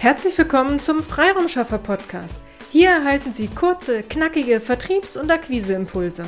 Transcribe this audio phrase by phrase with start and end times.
[0.00, 2.38] Herzlich willkommen zum Freiraumschaffer Podcast.
[2.72, 6.24] Hier erhalten Sie kurze, knackige Vertriebs- und Akquiseimpulse.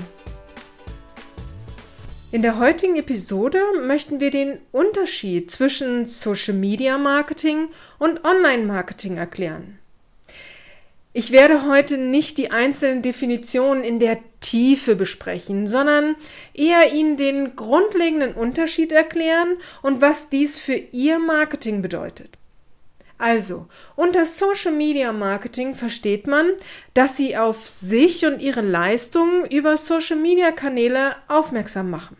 [2.32, 9.16] In der heutigen Episode möchten wir den Unterschied zwischen Social Media Marketing und Online Marketing
[9.16, 9.78] erklären.
[11.14, 16.16] Ich werde heute nicht die einzelnen Definitionen in der Tiefe besprechen, sondern
[16.52, 22.36] eher Ihnen den grundlegenden Unterschied erklären und was dies für Ihr Marketing bedeutet.
[23.22, 26.50] Also, unter Social Media Marketing versteht man,
[26.92, 32.16] dass Sie auf sich und Ihre Leistungen über Social Media Kanäle aufmerksam machen.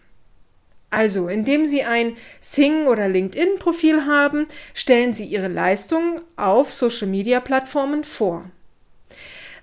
[0.91, 7.41] Also, indem Sie ein Sing- oder LinkedIn-Profil haben, stellen Sie Ihre Leistungen auf Social Media
[7.41, 8.45] Plattformen vor.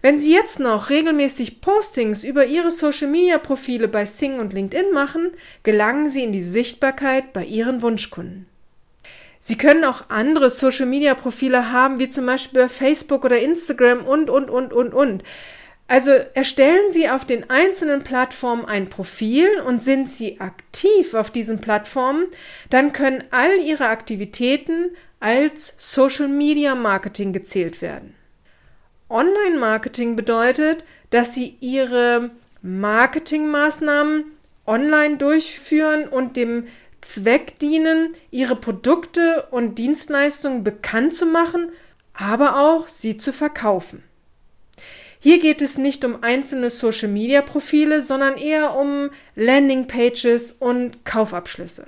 [0.01, 4.91] Wenn Sie jetzt noch regelmäßig Postings über Ihre Social Media Profile bei Sing und LinkedIn
[4.91, 5.31] machen,
[5.63, 8.48] gelangen Sie in die Sichtbarkeit bei Ihren Wunschkunden.
[9.39, 14.49] Sie können auch andere Social-Media-Profile haben, wie zum Beispiel bei Facebook oder Instagram und, und,
[14.49, 15.23] und, und, und.
[15.87, 21.61] Also erstellen Sie auf den einzelnen Plattformen ein Profil und sind Sie aktiv auf diesen
[21.61, 22.27] Plattformen,
[22.69, 28.13] dann können all Ihre Aktivitäten als Social Media Marketing gezählt werden.
[29.09, 32.29] Online Marketing bedeutet, dass Sie Ihre
[32.61, 34.25] Marketingmaßnahmen
[34.67, 36.67] online durchführen und dem
[37.01, 41.71] Zweck dienen, ihre Produkte und Dienstleistungen bekannt zu machen,
[42.13, 44.03] aber auch sie zu verkaufen.
[45.21, 51.87] Hier geht es nicht um einzelne Social-Media-Profile, sondern eher um Landing-Pages und Kaufabschlüsse.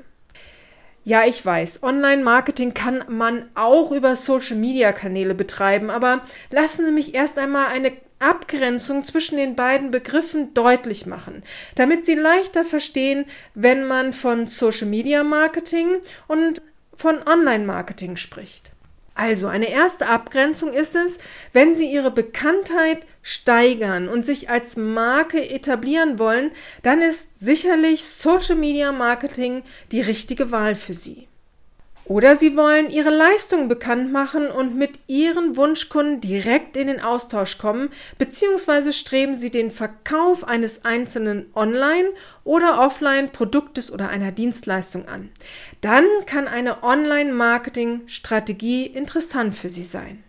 [1.04, 7.38] Ja, ich weiß, Online-Marketing kann man auch über Social-Media-Kanäle betreiben, aber lassen Sie mich erst
[7.38, 11.44] einmal eine Abgrenzung zwischen den beiden Begriffen deutlich machen,
[11.76, 16.62] damit Sie leichter verstehen, wenn man von Social Media Marketing und
[16.94, 18.72] von Online Marketing spricht.
[19.14, 21.20] Also eine erste Abgrenzung ist es,
[21.52, 28.56] wenn Sie Ihre Bekanntheit steigern und sich als Marke etablieren wollen, dann ist sicherlich Social
[28.56, 31.28] Media Marketing die richtige Wahl für Sie.
[32.06, 37.58] Oder Sie wollen Ihre Leistung bekannt machen und mit Ihren Wunschkunden direkt in den Austausch
[37.58, 42.10] kommen, beziehungsweise streben Sie den Verkauf eines einzelnen Online-
[42.44, 45.30] oder Offline-Produktes oder einer Dienstleistung an.
[45.82, 50.24] Dann kann eine Online-Marketing-Strategie interessant für Sie sein.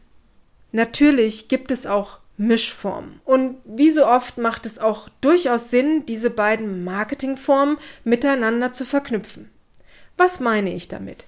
[0.72, 3.20] Natürlich gibt es auch Mischformen.
[3.24, 9.51] Und wie so oft macht es auch durchaus Sinn, diese beiden Marketingformen miteinander zu verknüpfen.
[10.22, 11.24] Was meine ich damit?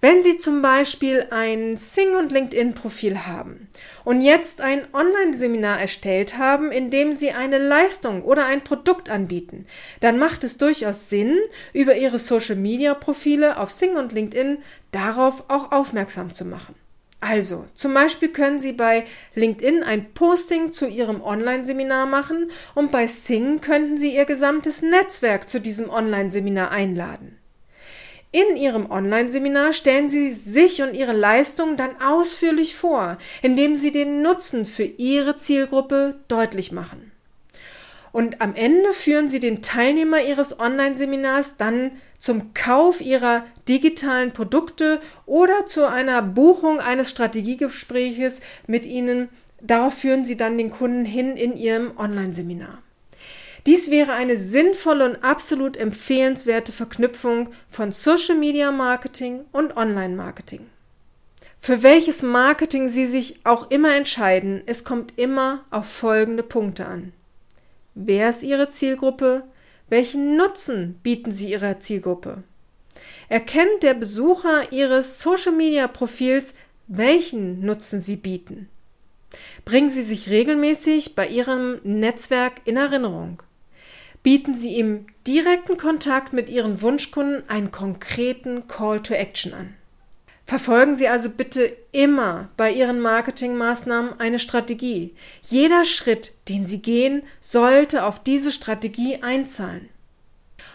[0.00, 3.68] Wenn Sie zum Beispiel ein Sing- und LinkedIn-Profil haben
[4.06, 9.66] und jetzt ein Online-Seminar erstellt haben, in dem Sie eine Leistung oder ein Produkt anbieten,
[10.00, 11.36] dann macht es durchaus Sinn,
[11.74, 16.74] über Ihre Social-Media-Profile auf Sing und LinkedIn darauf auch aufmerksam zu machen.
[17.20, 19.04] Also, zum Beispiel können Sie bei
[19.34, 25.50] LinkedIn ein Posting zu Ihrem Online-Seminar machen und bei Sing könnten Sie Ihr gesamtes Netzwerk
[25.50, 27.37] zu diesem Online-Seminar einladen.
[28.30, 34.20] In Ihrem Online-Seminar stellen Sie sich und Ihre Leistungen dann ausführlich vor, indem Sie den
[34.20, 37.10] Nutzen für Ihre Zielgruppe deutlich machen.
[38.12, 45.00] Und am Ende führen Sie den Teilnehmer Ihres Online-Seminars dann zum Kauf Ihrer digitalen Produkte
[45.24, 49.30] oder zu einer Buchung eines Strategiegespräches mit Ihnen.
[49.62, 52.82] Darauf führen Sie dann den Kunden hin in Ihrem Online-Seminar.
[53.68, 60.60] Dies wäre eine sinnvolle und absolut empfehlenswerte Verknüpfung von Social Media Marketing und Online Marketing.
[61.60, 67.12] Für welches Marketing Sie sich auch immer entscheiden, es kommt immer auf folgende Punkte an.
[67.94, 69.44] Wer ist Ihre Zielgruppe?
[69.90, 72.44] Welchen Nutzen bieten Sie Ihrer Zielgruppe?
[73.28, 76.54] Erkennt der Besucher Ihres Social Media Profils,
[76.86, 78.70] welchen Nutzen Sie bieten?
[79.66, 83.42] Bringen Sie sich regelmäßig bei Ihrem Netzwerk in Erinnerung
[84.28, 89.74] bieten Sie im direkten Kontakt mit Ihren Wunschkunden einen konkreten Call to Action an.
[90.44, 95.14] Verfolgen Sie also bitte immer bei Ihren Marketingmaßnahmen eine Strategie.
[95.48, 99.88] Jeder Schritt, den Sie gehen, sollte auf diese Strategie einzahlen.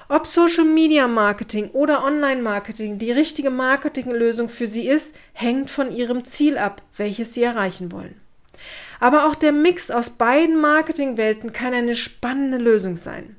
[0.10, 5.96] Ob Social Media Marketing oder Online Marketing die richtige Marketinglösung für Sie ist, hängt von
[5.96, 8.20] Ihrem Ziel ab, welches Sie erreichen wollen.
[9.04, 13.36] Aber auch der Mix aus beiden Marketingwelten kann eine spannende Lösung sein.